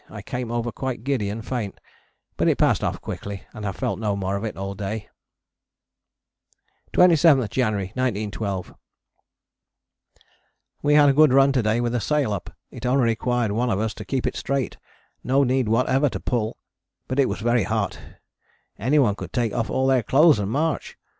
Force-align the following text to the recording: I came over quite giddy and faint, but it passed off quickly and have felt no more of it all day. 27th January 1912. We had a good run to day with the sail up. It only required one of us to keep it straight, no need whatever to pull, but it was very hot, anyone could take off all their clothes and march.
I 0.09 0.23
came 0.23 0.49
over 0.51 0.71
quite 0.71 1.03
giddy 1.03 1.29
and 1.29 1.45
faint, 1.45 1.79
but 2.35 2.47
it 2.47 2.57
passed 2.57 2.83
off 2.83 3.01
quickly 3.01 3.43
and 3.53 3.63
have 3.63 3.75
felt 3.75 3.99
no 3.99 4.15
more 4.15 4.35
of 4.35 4.43
it 4.43 4.57
all 4.57 4.73
day. 4.73 5.09
27th 6.93 7.51
January 7.51 7.91
1912. 7.93 8.73
We 10.81 10.95
had 10.95 11.09
a 11.09 11.13
good 11.13 11.31
run 11.31 11.51
to 11.51 11.61
day 11.61 11.79
with 11.81 11.91
the 11.91 12.01
sail 12.01 12.33
up. 12.33 12.49
It 12.71 12.83
only 12.87 13.03
required 13.03 13.51
one 13.51 13.69
of 13.69 13.77
us 13.79 13.93
to 13.93 14.03
keep 14.03 14.25
it 14.25 14.35
straight, 14.35 14.77
no 15.23 15.43
need 15.43 15.69
whatever 15.69 16.09
to 16.09 16.19
pull, 16.19 16.57
but 17.07 17.19
it 17.19 17.29
was 17.29 17.41
very 17.41 17.65
hot, 17.65 17.99
anyone 18.79 19.13
could 19.13 19.31
take 19.31 19.53
off 19.53 19.69
all 19.69 19.85
their 19.85 20.01
clothes 20.01 20.39
and 20.39 20.49
march. 20.49 20.97